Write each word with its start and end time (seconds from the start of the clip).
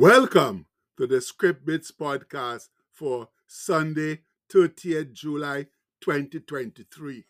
Welcome 0.00 0.64
to 0.96 1.06
the 1.06 1.20
Script 1.20 1.66
Bits 1.66 1.92
podcast 1.92 2.68
for 2.90 3.28
Sunday, 3.46 4.20
30th 4.50 5.12
July 5.12 5.66
2023. 6.00 7.26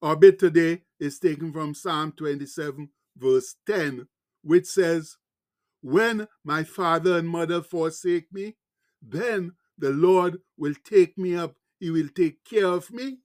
Our 0.00 0.16
bit 0.16 0.38
today 0.38 0.80
is 0.98 1.18
taken 1.18 1.52
from 1.52 1.74
Psalm 1.74 2.14
27, 2.16 2.88
verse 3.18 3.56
10, 3.66 4.08
which 4.40 4.64
says, 4.64 5.18
When 5.82 6.26
my 6.42 6.64
father 6.64 7.18
and 7.18 7.28
mother 7.28 7.60
forsake 7.60 8.32
me, 8.32 8.56
then 9.02 9.52
the 9.76 9.90
Lord 9.90 10.38
will 10.56 10.74
take 10.82 11.18
me 11.18 11.36
up. 11.36 11.54
He 11.78 11.90
will 11.90 12.08
take 12.16 12.46
care 12.46 12.68
of 12.68 12.90
me. 12.90 13.18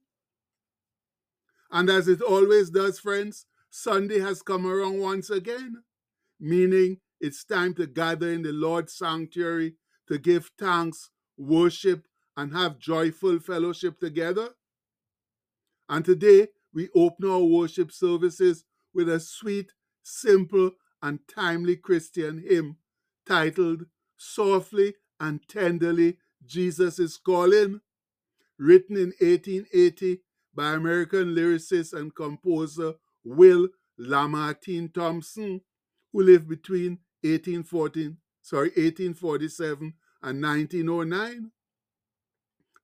And 1.70 1.88
as 1.88 2.08
it 2.08 2.20
always 2.20 2.68
does, 2.68 2.98
friends, 2.98 3.46
Sunday 3.70 4.20
has 4.20 4.42
come 4.42 4.66
around 4.66 5.00
once 5.00 5.30
again, 5.30 5.82
meaning 6.38 6.98
it's 7.20 7.44
time 7.44 7.74
to 7.74 7.86
gather 7.86 8.30
in 8.30 8.42
the 8.42 8.52
Lord's 8.52 8.94
sanctuary 8.94 9.74
to 10.08 10.18
give 10.18 10.50
thanks, 10.58 11.10
worship, 11.36 12.06
and 12.36 12.52
have 12.52 12.78
joyful 12.78 13.40
fellowship 13.40 13.98
together. 14.00 14.50
And 15.88 16.04
today 16.04 16.48
we 16.72 16.88
open 16.94 17.28
our 17.28 17.42
worship 17.42 17.90
services 17.90 18.64
with 18.94 19.08
a 19.08 19.20
sweet, 19.20 19.72
simple, 20.02 20.72
and 21.02 21.20
timely 21.28 21.76
Christian 21.76 22.44
hymn 22.48 22.76
titled 23.26 23.84
Softly 24.16 24.94
and 25.20 25.40
Tenderly 25.48 26.18
Jesus 26.44 26.98
is 26.98 27.16
Calling, 27.16 27.80
written 28.58 28.96
in 28.96 29.12
1880 29.20 30.20
by 30.54 30.72
American 30.72 31.34
lyricist 31.34 31.92
and 31.92 32.14
composer 32.14 32.94
Will 33.24 33.68
Lamartine 33.98 34.92
Thompson, 34.92 35.60
who 36.12 36.22
lived 36.22 36.48
between 36.48 36.98
1814, 37.22 38.16
sorry, 38.42 38.68
1847 38.68 39.94
and 40.22 40.42
1909. 40.42 41.50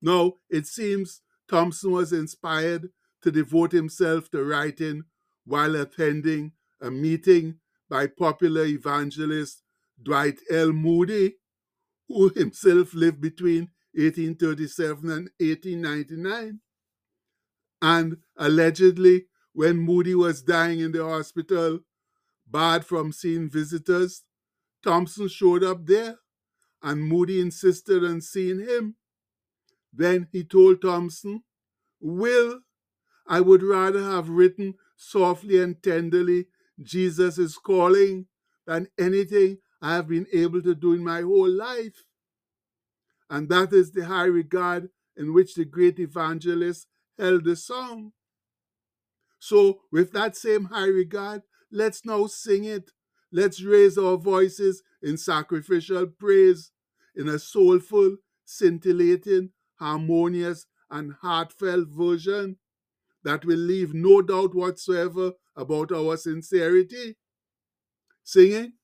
Now, 0.02 0.34
it 0.50 0.66
seems 0.66 1.22
Thompson 1.48 1.92
was 1.92 2.12
inspired 2.12 2.90
to 3.22 3.30
devote 3.30 3.72
himself 3.72 4.30
to 4.30 4.44
writing 4.44 5.04
while 5.44 5.76
attending 5.76 6.52
a 6.80 6.90
meeting 6.90 7.56
by 7.88 8.06
popular 8.06 8.64
evangelist 8.64 9.62
Dwight 10.02 10.38
L. 10.50 10.72
Moody, 10.72 11.36
who 12.08 12.30
himself 12.30 12.94
lived 12.94 13.20
between 13.20 13.70
1837 13.94 15.10
and 15.10 15.30
1899. 15.38 16.60
And 17.80 18.16
allegedly, 18.36 19.26
when 19.52 19.76
Moody 19.76 20.14
was 20.14 20.42
dying 20.42 20.80
in 20.80 20.92
the 20.92 21.04
hospital, 21.04 21.80
barred 22.46 22.84
from 22.84 23.12
seeing 23.12 23.48
visitors, 23.50 24.22
Thompson 24.82 25.28
showed 25.28 25.64
up 25.64 25.86
there, 25.86 26.18
and 26.82 27.02
Moody 27.02 27.40
insisted 27.40 28.04
on 28.04 28.20
seeing 28.20 28.60
him. 28.60 28.96
Then 29.92 30.28
he 30.32 30.44
told 30.44 30.82
Thompson, 30.82 31.42
Will, 32.00 32.60
I 33.26 33.40
would 33.40 33.62
rather 33.62 34.02
have 34.02 34.28
written 34.28 34.74
softly 34.96 35.62
and 35.62 35.82
tenderly, 35.82 36.46
Jesus 36.82 37.38
is 37.38 37.56
calling, 37.56 38.26
than 38.66 38.88
anything 38.98 39.58
I 39.80 39.94
have 39.94 40.08
been 40.08 40.26
able 40.32 40.62
to 40.62 40.74
do 40.74 40.92
in 40.92 41.04
my 41.04 41.22
whole 41.22 41.50
life. 41.50 42.04
And 43.30 43.48
that 43.48 43.72
is 43.72 43.92
the 43.92 44.06
high 44.06 44.24
regard 44.24 44.90
in 45.16 45.32
which 45.32 45.54
the 45.54 45.64
great 45.64 45.98
evangelist 45.98 46.86
held 47.18 47.44
the 47.44 47.56
song. 47.56 48.12
So, 49.38 49.80
with 49.92 50.12
that 50.12 50.36
same 50.36 50.64
high 50.66 50.86
regard, 50.86 51.42
let's 51.74 52.04
now 52.06 52.26
sing 52.26 52.64
it. 52.64 52.90
Let's 53.32 53.62
raise 53.62 53.98
our 53.98 54.16
voices 54.16 54.82
in 55.02 55.16
sacrificial 55.16 56.06
praise 56.06 56.70
in 57.16 57.28
a 57.28 57.38
soulful, 57.38 58.16
scintillating, 58.44 59.50
harmonious, 59.78 60.66
and 60.90 61.14
heartfelt 61.20 61.88
version 61.88 62.56
that 63.24 63.44
will 63.44 63.58
leave 63.58 63.92
no 63.94 64.22
doubt 64.22 64.54
whatsoever 64.54 65.32
about 65.56 65.92
our 65.92 66.16
sincerity. 66.16 67.16
Singing, 68.22 68.74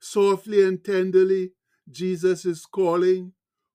softly 0.00 0.62
and 0.62 0.84
tenderly, 0.84 1.52
Jesus 1.90 2.44
is 2.44 2.66
calling, 2.66 3.32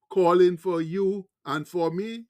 calling 0.10 0.58
for 0.58 0.82
you 0.82 1.28
and 1.46 1.68
for 1.68 1.92
me. 1.92 2.26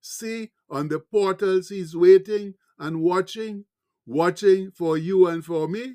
See, 0.00 0.50
on 0.70 0.88
the 0.88 1.00
portals, 1.00 1.68
he's 1.68 1.96
waiting 1.96 2.54
and 2.78 3.02
watching, 3.02 3.66
watching 4.10 4.72
for 4.72 4.98
you 4.98 5.28
and 5.28 5.44
for 5.44 5.68
me. 5.68 5.94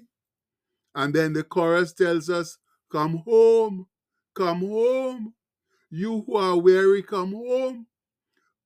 And 0.96 1.14
then 1.14 1.34
the 1.34 1.44
chorus 1.44 1.94
tells 1.94 2.30
us, 2.30 2.58
Come 2.92 3.24
home, 3.26 3.88
come 4.36 4.62
home. 4.62 5.34
You 5.90 6.24
who 6.26 6.38
are 6.38 6.58
weary, 6.58 7.04
come 7.04 7.34
home. 7.34 7.88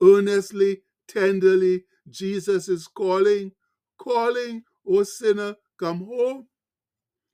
Earnestly, 0.02 0.82
tenderly, 1.08 1.86
Jesus 2.10 2.70
is 2.70 2.88
calling, 2.88 3.54
calling, 4.00 4.64
O 4.88 5.04
sinner, 5.04 5.56
come 5.80 6.06
home. 6.06 6.48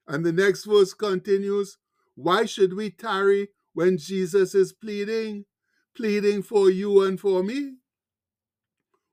And 0.08 0.25
the 0.25 0.31
next 0.31 0.66
verse 0.66 0.94
continues, 0.94 1.78
Why 2.16 2.46
should 2.46 2.74
we 2.74 2.92
tarry 2.92 3.50
when 3.74 3.98
Jesus 3.98 4.56
is 4.56 4.72
pleading, 4.72 5.46
pleading 5.98 6.44
for 6.44 6.70
you 6.70 7.04
and 7.04 7.20
for 7.20 7.44
me? 7.44 7.75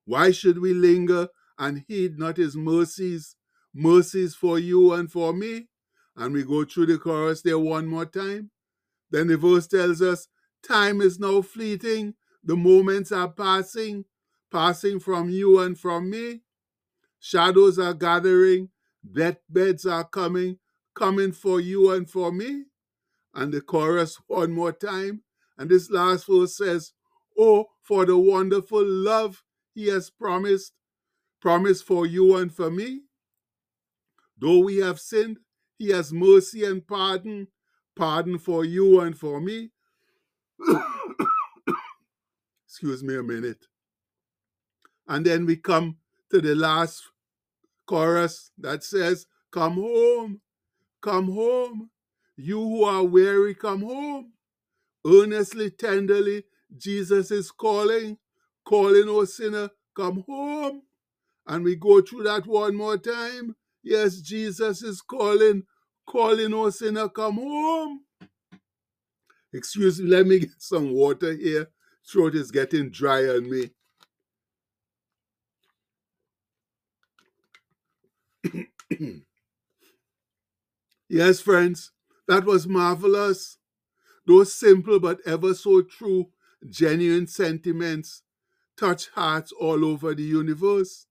Why 0.05 0.31
should 0.31 0.59
we 0.61 0.73
linger 0.73 1.29
and 1.59 1.85
heed 1.89 2.19
not 2.19 2.37
his 2.37 2.57
mercies, 2.57 3.37
mercies 3.75 4.35
for 4.35 4.59
you 4.59 4.93
and 4.93 5.11
for 5.11 5.33
me? 5.33 5.69
And 6.17 6.35
we 6.35 6.45
go 6.45 6.65
through 6.65 6.87
the 6.87 6.99
chorus 6.99 7.43
there 7.43 7.59
one 7.59 7.87
more 7.87 8.07
time. 8.07 8.51
Then 9.11 9.29
the 9.29 9.37
verse 9.37 9.67
tells 9.67 10.03
us, 10.03 10.29
Time 10.62 11.01
is 11.01 11.19
now 11.19 11.43
fleeting, 11.43 12.15
the 12.45 12.57
moments 12.57 13.12
are 13.12 13.31
passing, 13.31 14.05
passing 14.51 15.01
from 15.01 15.31
you 15.31 15.59
and 15.59 15.79
from 15.79 16.11
me. 16.11 16.43
Shadows 17.19 17.79
are 17.79 17.95
gathering, 17.95 18.71
deathbeds 19.11 19.87
are 19.87 20.05
coming, 20.05 20.59
coming 20.95 21.33
for 21.33 21.61
you 21.61 21.91
and 21.93 22.09
for 22.09 22.33
me. 22.33 22.65
And 23.35 23.53
the 23.53 23.61
chorus 23.61 24.19
one 24.27 24.53
more 24.53 24.73
time. 24.73 25.23
And 25.57 25.71
this 25.71 25.91
last 25.91 26.27
verse 26.27 26.57
says, 26.57 26.93
Oh, 27.39 27.67
for 27.81 28.05
the 28.05 28.19
wonderful 28.19 28.85
love 28.85 29.43
he 29.75 29.89
has 29.89 30.11
promised, 30.11 30.73
promised 31.43 31.85
for 31.85 32.07
you 32.07 32.37
and 32.37 32.55
for 32.55 32.71
me. 32.71 33.01
Though 34.39 34.61
we 34.61 34.79
have 34.79 35.01
sinned, 35.01 35.39
he 35.77 35.91
has 35.91 36.13
mercy 36.13 36.65
and 36.65 36.87
pardon, 36.87 37.49
pardon 37.97 38.39
for 38.39 38.65
you 38.65 39.01
and 39.01 39.19
for 39.19 39.41
me. 39.41 39.73
Excuse 42.67 43.03
me 43.03 43.17
a 43.17 43.23
minute. 43.25 43.67
And 45.09 45.27
then 45.27 45.45
we 45.45 45.57
come 45.57 45.97
to 46.31 46.41
the 46.41 46.55
last 46.55 47.03
chorus 47.87 48.53
that 48.59 48.85
says, 48.85 49.27
Come 49.51 49.75
home, 49.75 50.41
come 51.03 51.33
home. 51.33 51.91
You 52.37 52.61
who 52.61 52.85
are 52.85 53.03
weary, 53.05 53.55
come 53.55 53.83
home. 53.83 54.33
Earnestly, 55.05 55.71
tenderly, 55.71 56.45
Jesus 56.79 57.31
is 57.33 57.51
calling, 57.51 58.17
calling, 58.65 59.09
O 59.09 59.25
sinner, 59.25 59.71
come 59.95 60.25
home. 60.29 60.83
And 61.47 61.65
we 61.65 61.77
go 61.77 62.01
through 62.03 62.25
that 62.25 62.47
one 62.47 62.77
more 62.77 62.99
time. 62.99 63.57
Yes, 63.83 64.21
Jesus 64.21 64.83
is 64.83 65.01
calling, 65.03 65.65
calling, 66.07 66.55
O 66.55 66.71
sinner, 66.71 67.09
come 67.09 67.37
home. 67.37 68.01
Excuse 69.53 70.01
me, 70.01 70.09
let 70.09 70.27
me 70.27 70.41
get 70.41 70.51
some 70.59 70.93
water 70.93 71.33
here. 71.35 71.69
Throat 72.11 72.35
is 72.35 72.50
getting 72.50 72.91
dry 72.91 73.25
on 73.29 73.50
me. 73.50 73.71
yes, 81.09 81.41
friends, 81.41 81.93
that 82.29 82.45
was 82.45 82.67
marvelous. 82.69 83.59
Those 84.27 84.55
simple 84.55 85.00
but 85.00 85.21
ever 85.27 85.55
so 85.55 85.83
true, 85.83 86.31
genuine 86.69 87.27
sentiments 87.27 88.23
touch 88.77 89.09
hearts 89.15 89.53
all 89.53 89.85
over 89.85 90.15
the 90.15 90.23
universe. 90.23 91.06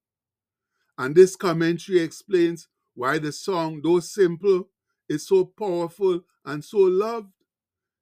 And 1.01 1.15
this 1.15 1.35
commentary 1.35 1.99
explains 1.99 2.67
why 2.93 3.17
the 3.17 3.31
song, 3.31 3.81
though 3.83 4.01
simple, 4.01 4.69
is 5.09 5.27
so 5.27 5.45
powerful 5.45 6.21
and 6.45 6.63
so 6.63 6.77
loved. 6.77 7.31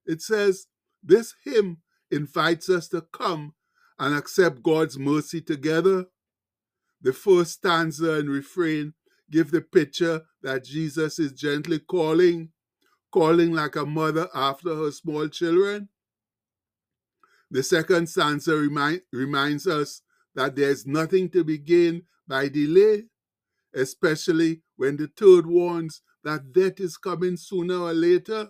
It 0.05 0.21
says, 0.21 0.67
This 1.01 1.33
hymn 1.45 1.77
invites 2.11 2.69
us 2.69 2.89
to 2.89 2.99
come 2.99 3.53
and 3.99 4.13
accept 4.13 4.63
God's 4.63 4.99
mercy 4.99 5.39
together. 5.39 6.07
The 7.01 7.13
first 7.13 7.53
stanza 7.53 8.15
and 8.15 8.29
refrain 8.29 8.95
give 9.31 9.51
the 9.51 9.61
picture 9.61 10.23
that 10.43 10.65
Jesus 10.65 11.19
is 11.19 11.31
gently 11.31 11.79
calling, 11.79 12.49
calling 13.13 13.53
like 13.53 13.77
a 13.77 13.85
mother 13.85 14.27
after 14.35 14.75
her 14.75 14.91
small 14.91 15.29
children. 15.29 15.87
The 17.49 17.63
second 17.63 18.09
stanza 18.09 18.57
remind, 18.57 19.03
reminds 19.13 19.67
us 19.67 20.01
that 20.35 20.57
there's 20.57 20.85
nothing 20.85 21.29
to 21.29 21.45
be 21.45 21.57
gained 21.57 22.01
by 22.29 22.47
delay, 22.47 23.05
especially 23.75 24.61
when 24.77 24.97
the 24.97 25.09
third 25.17 25.47
warns 25.47 26.01
that 26.23 26.53
death 26.53 26.79
is 26.79 26.97
coming 26.97 27.35
sooner 27.37 27.77
or 27.79 27.93
later. 27.93 28.49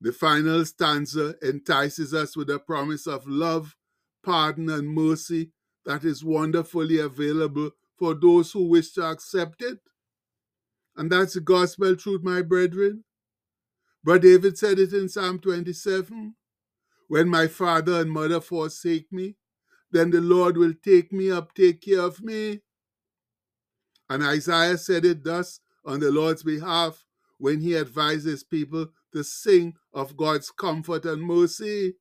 The 0.00 0.12
final 0.12 0.64
stanza 0.64 1.36
entices 1.42 2.12
us 2.12 2.36
with 2.36 2.50
a 2.50 2.58
promise 2.58 3.06
of 3.06 3.26
love, 3.28 3.76
pardon, 4.24 4.68
and 4.68 4.88
mercy 4.88 5.52
that 5.86 6.04
is 6.04 6.24
wonderfully 6.24 6.98
available 6.98 7.70
for 7.98 8.14
those 8.14 8.52
who 8.52 8.68
wish 8.68 8.92
to 8.94 9.04
accept 9.04 9.62
it. 9.62 9.78
And 10.96 11.10
that's 11.10 11.34
the 11.34 11.40
gospel 11.40 11.94
truth, 11.96 12.22
my 12.22 12.42
brethren. 12.42 13.04
But 14.04 14.22
David 14.22 14.58
said 14.58 14.80
it 14.80 14.92
in 14.92 15.08
Psalm 15.08 15.38
27 15.38 16.34
When 17.08 17.28
my 17.28 17.46
father 17.46 18.00
and 18.00 18.10
mother 18.10 18.40
forsake 18.40 19.12
me, 19.12 19.36
then 19.92 20.10
the 20.10 20.20
Lord 20.20 20.56
will 20.56 20.74
take 20.82 21.12
me 21.12 21.30
up, 21.30 21.54
take 21.54 21.82
care 21.82 22.00
of 22.00 22.22
me. 22.22 22.62
And 24.08 24.22
Isaiah 24.22 24.78
said 24.78 25.04
it 25.04 25.22
thus 25.24 25.60
on 25.84 26.00
the 26.00 26.10
Lord's 26.10 26.42
behalf 26.42 27.04
when 27.38 27.60
he 27.60 27.74
advised 27.74 28.26
his 28.26 28.42
people 28.44 28.88
to 29.12 29.22
sing 29.22 29.74
of 29.92 30.16
God's 30.16 30.50
comfort 30.50 31.04
and 31.04 31.22
mercy. 31.22 31.94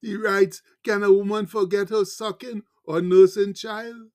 He 0.00 0.16
writes, 0.16 0.62
Can 0.84 1.02
a 1.02 1.12
woman 1.12 1.46
forget 1.46 1.88
her 1.90 2.04
sucking 2.04 2.62
or 2.84 3.00
nursing 3.00 3.54
child? 3.54 4.10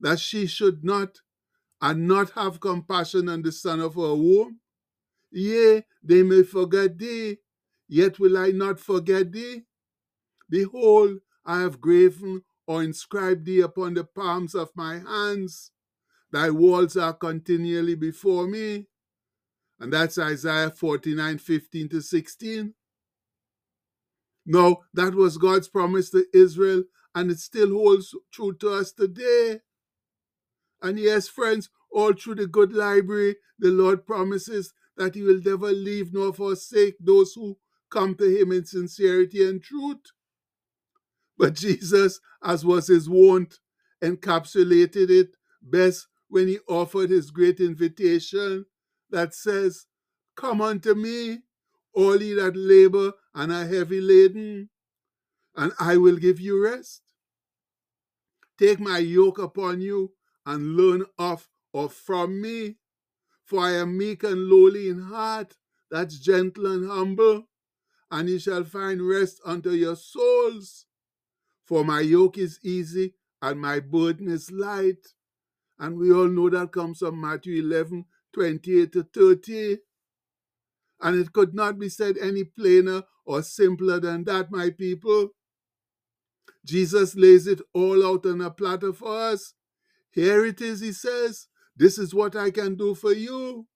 That 0.00 0.20
she 0.20 0.46
should 0.46 0.84
not 0.84 1.18
and 1.80 2.06
not 2.06 2.30
have 2.30 2.60
compassion 2.60 3.28
on 3.28 3.42
the 3.42 3.52
son 3.52 3.80
of 3.80 3.94
her 3.94 4.14
womb? 4.14 4.60
Yea, 5.30 5.84
they 6.02 6.22
may 6.22 6.42
forget 6.42 6.98
thee, 6.98 7.38
yet 7.88 8.18
will 8.18 8.38
I 8.38 8.48
not 8.50 8.80
forget 8.80 9.32
thee. 9.32 9.64
Behold, 10.48 11.18
I 11.48 11.62
have 11.62 11.80
graven 11.80 12.42
or 12.66 12.82
inscribed 12.82 13.46
thee 13.46 13.60
upon 13.60 13.94
the 13.94 14.04
palms 14.04 14.54
of 14.54 14.70
my 14.76 14.98
hands. 14.98 15.70
Thy 16.30 16.50
walls 16.50 16.94
are 16.98 17.14
continually 17.14 17.94
before 17.94 18.46
me. 18.46 18.86
And 19.80 19.90
that's 19.90 20.18
Isaiah 20.18 20.70
49 20.70 21.38
15 21.38 21.88
to 21.88 22.02
16. 22.02 22.74
No, 24.44 24.84
that 24.92 25.14
was 25.14 25.38
God's 25.38 25.68
promise 25.68 26.10
to 26.10 26.26
Israel, 26.34 26.84
and 27.14 27.30
it 27.30 27.38
still 27.38 27.70
holds 27.70 28.14
true 28.30 28.52
to 28.60 28.74
us 28.74 28.92
today. 28.92 29.60
And 30.82 30.98
yes, 30.98 31.28
friends, 31.28 31.70
all 31.90 32.12
through 32.12 32.36
the 32.36 32.46
good 32.46 32.74
library, 32.74 33.36
the 33.58 33.70
Lord 33.70 34.06
promises 34.06 34.74
that 34.98 35.14
He 35.14 35.22
will 35.22 35.40
never 35.42 35.72
leave 35.72 36.12
nor 36.12 36.34
forsake 36.34 36.96
those 37.00 37.32
who 37.32 37.56
come 37.90 38.14
to 38.16 38.24
Him 38.24 38.52
in 38.52 38.66
sincerity 38.66 39.48
and 39.48 39.62
truth. 39.62 40.12
But 41.38 41.54
Jesus, 41.54 42.20
as 42.42 42.64
was 42.64 42.88
His 42.88 43.08
wont, 43.08 43.60
encapsulated 44.02 45.10
it 45.10 45.36
best 45.62 46.08
when 46.28 46.48
He 46.48 46.58
offered 46.68 47.10
His 47.10 47.30
great 47.30 47.60
invitation 47.60 48.66
that 49.10 49.34
says, 49.34 49.86
Come 50.36 50.60
unto 50.62 50.94
me, 50.94 51.40
all 51.94 52.20
ye 52.22 52.34
that 52.34 52.56
labor 52.56 53.12
and 53.34 53.52
are 53.52 53.66
heavy 53.66 54.00
laden, 54.00 54.70
and 55.56 55.72
I 55.80 55.96
will 55.98 56.16
give 56.16 56.40
you 56.40 56.62
rest. 56.62 57.02
Take 58.58 58.80
my 58.80 58.98
yoke 58.98 59.38
upon 59.38 59.80
you 59.80 60.12
and 60.46 60.76
learn 60.76 61.04
of 61.18 61.48
or 61.72 61.88
from 61.90 62.40
me, 62.40 62.76
for 63.44 63.60
I 63.60 63.72
am 63.74 63.98
meek 63.98 64.24
and 64.24 64.48
lowly 64.48 64.88
in 64.88 65.00
heart, 65.02 65.56
that's 65.90 66.18
gentle 66.18 66.66
and 66.66 66.88
humble, 66.88 67.44
and 68.10 68.28
ye 68.28 68.38
shall 68.38 68.64
find 68.64 69.06
rest 69.06 69.40
unto 69.44 69.70
your 69.70 69.96
souls. 69.96 70.86
For 71.68 71.84
my 71.84 72.00
yoke 72.00 72.38
is 72.38 72.58
easy 72.62 73.12
and 73.42 73.60
my 73.60 73.80
burden 73.80 74.28
is 74.28 74.50
light. 74.50 75.06
And 75.78 75.98
we 75.98 76.10
all 76.10 76.26
know 76.28 76.48
that 76.48 76.72
comes 76.72 77.00
from 77.00 77.20
Matthew 77.20 77.62
11 77.62 78.06
28 78.32 78.92
to 78.92 79.02
30. 79.02 79.78
And 81.02 81.20
it 81.20 81.32
could 81.34 81.54
not 81.54 81.78
be 81.78 81.90
said 81.90 82.16
any 82.16 82.44
plainer 82.44 83.02
or 83.26 83.42
simpler 83.42 84.00
than 84.00 84.24
that, 84.24 84.50
my 84.50 84.70
people. 84.70 85.28
Jesus 86.64 87.14
lays 87.14 87.46
it 87.46 87.60
all 87.74 88.06
out 88.06 88.24
on 88.24 88.40
a 88.40 88.50
platter 88.50 88.94
for 88.94 89.14
us. 89.14 89.52
Here 90.10 90.46
it 90.46 90.62
is, 90.62 90.80
he 90.80 90.92
says. 90.92 91.48
This 91.76 91.98
is 91.98 92.14
what 92.14 92.34
I 92.34 92.50
can 92.50 92.76
do 92.76 92.94
for 92.94 93.12
you. 93.12 93.66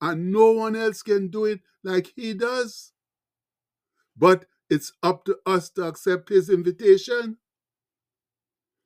And 0.00 0.32
no 0.32 0.52
one 0.52 0.74
else 0.74 1.02
can 1.02 1.28
do 1.28 1.44
it 1.44 1.60
like 1.84 2.12
he 2.16 2.32
does. 2.32 2.92
But 4.16 4.46
it's 4.70 4.92
up 5.02 5.24
to 5.26 5.38
us 5.46 5.70
to 5.70 5.84
accept 5.84 6.28
his 6.30 6.50
invitation. 6.50 7.38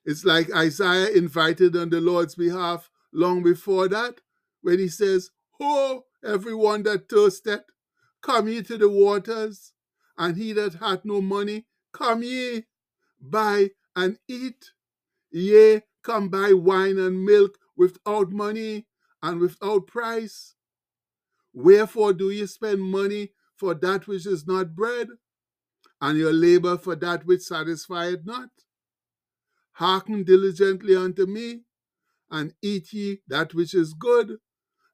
It's 0.04 0.24
like 0.24 0.52
Isaiah 0.54 1.10
invited 1.10 1.76
on 1.76 1.90
the 1.90 2.00
Lord's 2.00 2.34
behalf 2.34 2.90
long 3.12 3.42
before 3.42 3.88
that, 3.88 4.20
when 4.62 4.78
he 4.78 4.88
says, 4.88 5.30
Ho, 5.60 6.06
everyone 6.24 6.82
that 6.84 7.08
thirsteth, 7.08 7.64
come 8.22 8.48
ye 8.48 8.62
to 8.62 8.78
the 8.78 8.88
waters, 8.88 9.72
and 10.18 10.36
he 10.36 10.52
that 10.54 10.74
hath 10.74 11.04
no 11.04 11.20
money, 11.20 11.66
come 11.92 12.22
ye, 12.22 12.64
buy 13.20 13.70
and 13.96 14.18
eat. 14.28 14.72
Yea, 15.30 15.82
come 16.02 16.28
buy 16.28 16.52
wine 16.54 16.98
and 16.98 17.24
milk 17.24 17.58
without 17.76 18.32
money 18.32 18.86
and 19.22 19.40
without 19.40 19.86
price. 19.86 20.54
Wherefore 21.52 22.12
do 22.12 22.30
ye 22.30 22.46
spend 22.46 22.82
money 22.82 23.32
for 23.56 23.74
that 23.74 24.06
which 24.08 24.26
is 24.26 24.46
not 24.46 24.74
bread, 24.74 25.08
and 26.00 26.19
your 26.19 26.32
labor 26.32 26.79
for 26.79 26.97
that 26.97 27.26
which 27.26 27.43
satisfieth 27.43 28.25
not? 28.25 28.50
Hearken 29.73 30.25
diligently 30.25 30.97
unto 30.97 31.26
me, 31.26 31.62
and 32.31 32.55
eat 32.62 32.93
ye 32.93 33.23
that 33.29 33.55
which 33.55 33.75
is 33.75 33.94
good, 33.94 34.38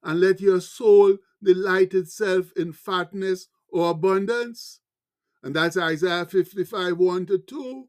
and 0.03 0.20
let 0.20 0.41
your 0.41 0.61
soul 0.61 1.17
delight 1.43 1.94
itself 1.94 2.53
in 2.56 2.73
fatness 2.73 3.49
or 3.69 3.91
abundance. 3.91 4.81
And 5.43 5.55
that's 5.55 5.76
Isaiah 5.76 6.26
55 6.26 6.99
1 6.99 7.26
to 7.26 7.38
2. 7.38 7.88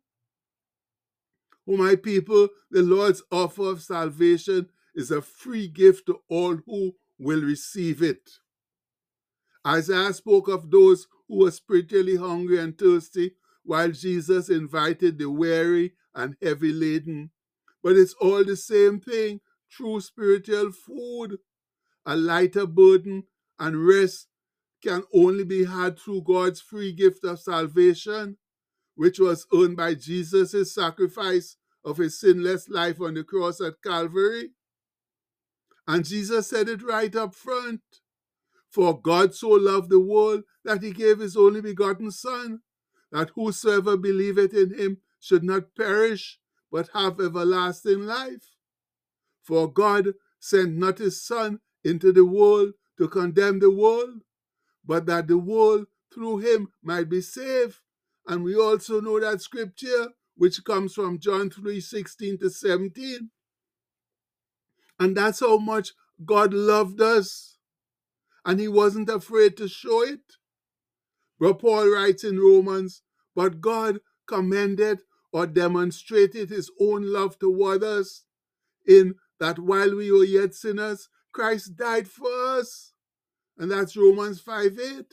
O 1.70 1.78
my 1.78 1.96
people, 1.96 2.50
the 2.72 2.82
Lord's 2.82 3.24
offer 3.32 3.70
of 3.70 3.82
salvation 3.82 4.70
is 4.96 5.12
a 5.12 5.22
free 5.22 5.68
gift 5.68 6.06
to 6.08 6.20
all 6.30 6.58
who 6.66 6.94
will 7.20 7.42
receive 7.42 8.02
it. 8.02 8.30
Isaiah 9.68 10.14
spoke 10.14 10.48
of 10.48 10.72
those 10.72 11.08
who 11.28 11.40
were 11.40 11.52
spiritually 11.52 12.16
hungry 12.16 12.60
and 12.60 12.78
thirsty, 12.78 13.34
while 13.64 13.92
Jesus 13.92 14.50
invited 14.50 15.18
the 15.18 15.30
weary 15.30 15.94
and 16.16 16.38
heavy 16.42 16.72
laden. 16.72 17.32
But 17.84 17.98
it's 17.98 18.14
all 18.14 18.46
the 18.46 18.56
same 18.56 19.02
thing 19.02 19.42
true 19.70 20.00
spiritual 20.00 20.72
food. 20.72 21.40
A 22.06 22.16
lighter 22.16 22.66
burden 22.66 23.24
and 23.60 23.86
rest 23.86 24.28
can 24.82 25.04
only 25.14 25.44
be 25.44 25.66
had 25.66 26.00
through 26.00 26.22
God's 26.22 26.62
free 26.62 26.94
gift 26.94 27.26
of 27.26 27.40
salvation, 27.40 28.38
which 28.96 29.20
was 29.20 29.46
earned 29.54 29.76
by 29.76 29.96
Jesus' 29.96 30.74
sacrifice 30.74 31.58
of 31.84 31.98
his 31.98 32.20
sinless 32.20 32.70
life 32.70 33.02
on 33.02 33.16
the 33.16 33.24
cross 33.24 33.60
at 33.60 33.82
Calvary. 33.84 34.52
And 35.88 36.06
Jesus 36.06 36.48
said 36.48 36.70
it 36.70 36.84
right 36.84 37.14
up 37.16 37.36
front. 37.36 37.82
For 38.70 39.00
God 39.00 39.34
so 39.34 39.50
loved 39.50 39.90
the 39.90 40.00
world 40.00 40.44
that 40.64 40.84
he 40.84 40.92
gave 40.92 41.20
his 41.20 41.38
only 41.38 41.62
begotten 41.62 42.12
Son, 42.12 42.62
that 43.12 43.32
whosoever 43.36 43.98
believeth 43.98 44.54
in 44.54 44.78
him 44.78 44.98
should 45.20 45.44
not 45.44 45.76
perish, 45.76 46.40
but 46.72 46.90
have 46.94 47.20
everlasting 47.20 48.06
life. 48.06 48.56
For 49.42 49.72
God 49.72 50.14
sent 50.40 50.76
not 50.76 50.98
his 50.98 51.24
Son 51.24 51.60
into 51.84 52.12
the 52.12 52.26
world 52.26 52.74
to 52.98 53.08
condemn 53.08 53.60
the 53.60 53.72
world, 53.72 54.22
but 54.86 55.06
that 55.06 55.28
the 55.28 55.38
world 55.38 55.88
through 56.14 56.40
him 56.40 56.72
might 56.82 57.10
be 57.10 57.22
saved. 57.22 57.80
And 58.28 58.44
we 58.44 58.56
also 58.56 59.00
know 59.00 59.20
that 59.20 59.42
scripture, 59.42 60.10
which 60.36 60.64
comes 60.64 60.94
from 60.94 61.20
John 61.20 61.50
3 61.50 61.80
16 61.80 62.40
to 62.40 62.50
17. 62.50 63.30
And 65.00 65.16
that's 65.16 65.40
how 65.40 65.58
much 65.58 65.94
God 66.26 66.54
loved 66.54 67.02
us. 67.02 67.57
And 68.48 68.62
he 68.62 68.70
wasn't 68.70 69.10
afraid 69.10 69.58
to 69.58 69.68
show 69.68 70.04
it. 70.04 70.22
But 71.40 71.60
Paul 71.60 71.90
writes 71.90 72.24
in 72.24 72.40
Romans, 72.40 73.04
but 73.36 73.62
God 73.62 74.00
commended 74.28 75.02
or 75.34 75.46
demonstrated 75.46 76.50
his 76.50 76.72
own 76.80 77.04
love 77.14 77.38
toward 77.38 77.84
us 77.84 78.24
in 78.88 79.16
that 79.40 79.60
while 79.60 79.96
we 79.96 80.12
were 80.12 80.24
yet 80.24 80.56
sinners, 80.56 81.10
Christ 81.34 81.76
died 81.76 82.08
for 82.08 82.32
us. 82.58 82.94
And 83.58 83.70
that's 83.70 83.98
Romans 83.98 84.40
5 84.40 84.80
8. 84.80 85.06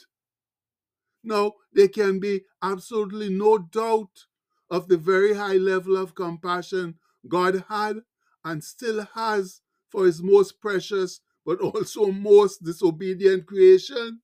Now, 1.25 1.55
there 1.73 1.89
can 1.89 2.21
be 2.21 2.43
absolutely 2.63 3.31
no 3.31 3.59
doubt 3.59 4.27
of 4.71 4.89
the 4.89 4.99
very 4.99 5.35
high 5.35 5.57
level 5.57 5.97
of 5.97 6.15
compassion 6.15 6.97
God 7.29 7.65
had 7.69 8.03
and 8.45 8.63
still 8.63 9.07
has 9.15 9.61
for 9.91 10.07
his 10.07 10.23
most 10.23 10.61
precious 10.61 11.21
but 11.45 11.61
also 11.61 12.07
most 12.11 12.63
disobedient 12.65 13.47
creation. 13.47 14.21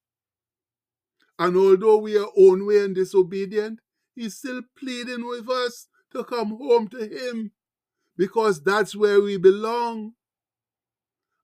And 1.39 1.57
although 1.57 1.99
we 1.99 2.19
are 2.19 2.31
own 2.37 2.67
way 2.67 2.85
and 2.85 2.95
disobedient, 2.95 3.81
he's 4.15 4.37
still 4.37 4.62
pleading 4.79 5.27
with 5.27 5.49
us 5.49 5.89
to 6.12 6.25
come 6.25 6.57
home 6.59 6.89
to 6.89 6.99
him 7.07 7.53
because 8.17 8.62
that's 8.62 8.95
where 8.95 9.21
we 9.21 9.37
belong. 9.39 10.12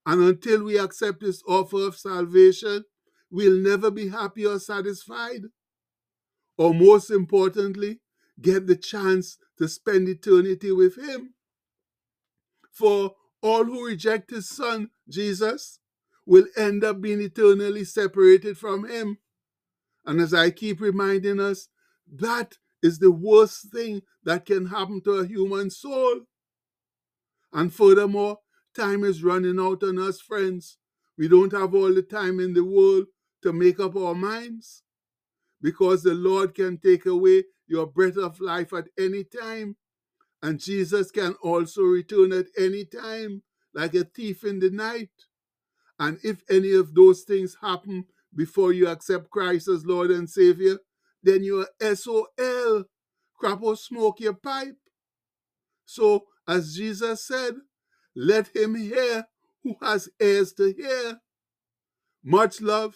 And 0.04 0.22
until 0.22 0.64
we 0.64 0.78
accept 0.78 1.22
his 1.22 1.42
offer 1.48 1.86
of 1.86 1.96
salvation, 1.96 2.84
we'll 3.30 3.56
never 3.58 3.90
be 3.90 4.08
happy 4.08 4.46
or 4.46 4.58
satisfied. 4.58 5.42
Or 6.58 6.72
most 6.72 7.10
importantly, 7.10 8.00
get 8.40 8.66
the 8.66 8.76
chance 8.76 9.38
to 9.58 9.68
spend 9.68 10.08
eternity 10.08 10.72
with 10.72 10.96
Him. 10.96 11.34
For 12.72 13.14
all 13.46 13.64
who 13.64 13.86
reject 13.86 14.30
His 14.30 14.48
Son, 14.48 14.90
Jesus, 15.08 15.78
will 16.26 16.46
end 16.56 16.84
up 16.84 17.00
being 17.00 17.20
eternally 17.20 17.84
separated 17.84 18.58
from 18.58 18.88
Him. 18.88 19.18
And 20.04 20.20
as 20.20 20.34
I 20.34 20.50
keep 20.50 20.80
reminding 20.80 21.40
us, 21.40 21.68
that 22.12 22.58
is 22.82 22.98
the 22.98 23.10
worst 23.10 23.72
thing 23.72 24.02
that 24.24 24.46
can 24.46 24.66
happen 24.66 25.00
to 25.02 25.12
a 25.12 25.26
human 25.26 25.70
soul. 25.70 26.20
And 27.52 27.72
furthermore, 27.72 28.38
time 28.74 29.04
is 29.04 29.22
running 29.22 29.58
out 29.58 29.82
on 29.82 29.98
us, 29.98 30.20
friends. 30.20 30.78
We 31.16 31.28
don't 31.28 31.52
have 31.52 31.74
all 31.74 31.92
the 31.94 32.02
time 32.02 32.40
in 32.40 32.52
the 32.52 32.64
world 32.64 33.06
to 33.42 33.52
make 33.52 33.80
up 33.80 33.96
our 33.96 34.14
minds 34.14 34.82
because 35.62 36.02
the 36.02 36.14
Lord 36.14 36.54
can 36.54 36.78
take 36.78 37.06
away 37.06 37.44
your 37.66 37.86
breath 37.86 38.16
of 38.16 38.40
life 38.40 38.72
at 38.72 38.88
any 38.98 39.24
time. 39.24 39.76
And 40.46 40.60
Jesus 40.60 41.10
can 41.10 41.34
also 41.42 41.82
return 41.82 42.32
at 42.32 42.46
any 42.56 42.84
time, 42.84 43.42
like 43.74 43.94
a 43.94 44.04
thief 44.04 44.44
in 44.44 44.60
the 44.60 44.70
night. 44.70 45.10
And 45.98 46.20
if 46.22 46.44
any 46.48 46.72
of 46.72 46.94
those 46.94 47.22
things 47.22 47.56
happen 47.60 48.04
before 48.32 48.72
you 48.72 48.86
accept 48.86 49.28
Christ 49.28 49.66
as 49.66 49.84
Lord 49.84 50.12
and 50.12 50.30
Savior, 50.30 50.78
then 51.20 51.42
you're 51.42 51.66
SOL. 51.80 52.84
Crap 53.36 53.60
or 53.60 53.74
smoke 53.74 54.20
your 54.20 54.34
pipe. 54.34 54.76
So, 55.84 56.26
as 56.46 56.76
Jesus 56.76 57.26
said, 57.26 57.56
let 58.14 58.54
him 58.54 58.76
hear 58.76 59.26
who 59.64 59.74
has 59.82 60.08
ears 60.22 60.52
to 60.52 60.72
hear. 60.72 61.18
Much 62.22 62.60
love. 62.60 62.94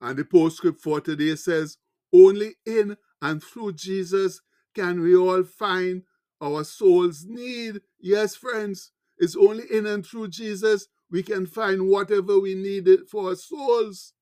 And 0.00 0.16
the 0.16 0.24
postscript 0.24 0.80
for 0.80 1.00
today 1.00 1.34
says, 1.34 1.78
only 2.14 2.54
in 2.64 2.96
and 3.20 3.42
through 3.42 3.72
Jesus 3.72 4.40
can 4.74 5.00
we 5.00 5.16
all 5.16 5.42
find 5.44 6.02
our 6.40 6.64
soul's 6.64 7.24
need. 7.26 7.80
Yes, 7.98 8.34
friends, 8.34 8.92
it's 9.18 9.36
only 9.36 9.64
in 9.70 9.86
and 9.86 10.04
through 10.04 10.28
Jesus 10.28 10.86
we 11.10 11.22
can 11.22 11.46
find 11.46 11.88
whatever 11.88 12.38
we 12.38 12.54
needed 12.54 13.08
for 13.10 13.30
our 13.30 13.34
souls. 13.34 14.12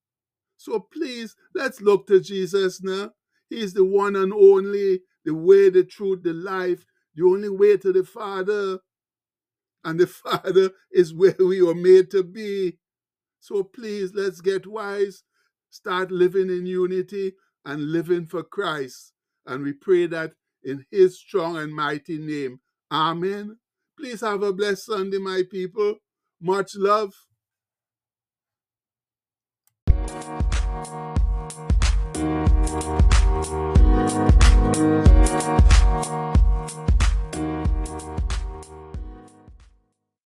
So 0.57 0.81
please, 0.81 1.37
let's 1.55 1.81
look 1.81 2.07
to 2.07 2.21
Jesus 2.21 2.83
now. 2.83 3.11
He's 3.49 3.75
the 3.75 3.85
one 3.85 4.17
and 4.17 4.33
only, 4.33 5.01
the 5.25 5.35
way, 5.35 5.71
the 5.71 5.85
truth, 5.85 6.23
the 6.23 6.33
life, 6.33 6.85
the 7.15 7.25
only 7.25 7.49
way 7.49 7.77
to 7.77 7.93
the 7.93 8.05
Father. 8.05 8.79
And 9.85 10.01
the 10.01 10.07
Father 10.07 10.71
is 10.91 11.15
where 11.15 11.37
we 11.39 11.61
are 11.61 11.75
made 11.75 12.11
to 12.13 12.25
be. 12.25 12.79
So 13.41 13.63
please, 13.63 14.13
let's 14.15 14.41
get 14.41 14.67
wise, 14.67 15.23
start 15.71 16.11
living 16.11 16.49
in 16.49 16.67
unity 16.67 17.35
and 17.65 17.93
living 17.93 18.27
for 18.27 18.43
Christ. 18.43 19.13
And 19.49 19.65
we 19.65 19.73
pray 19.73 20.07
that 20.07 20.33
in 20.63 20.85
his 20.91 21.19
strong 21.19 21.57
and 21.57 21.75
mighty 21.75 22.19
name. 22.19 22.61
Amen. 22.93 23.57
Please 23.99 24.21
have 24.21 24.43
a 24.43 24.53
blessed 24.53 24.85
Sunday, 24.85 25.17
my 25.19 25.43
people. 25.51 25.97
Much 26.41 26.73
love. 26.77 27.15